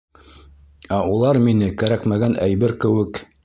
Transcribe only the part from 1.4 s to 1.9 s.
мине